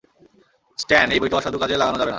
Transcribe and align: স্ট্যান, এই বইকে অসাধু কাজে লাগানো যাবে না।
স্ট্যান, 0.77 1.07
এই 1.11 1.19
বইকে 1.21 1.35
অসাধু 1.35 1.57
কাজে 1.59 1.75
লাগানো 1.81 1.97
যাবে 1.97 2.05
না। 2.05 2.09